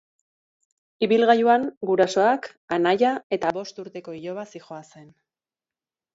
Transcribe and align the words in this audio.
Ibilgailuan 1.07 1.67
gurasoak, 1.89 2.49
anaia 2.79 3.13
eta 3.39 3.53
bost 3.59 3.83
urteko 3.85 4.19
iloba 4.23 4.49
zihoazen. 4.55 5.07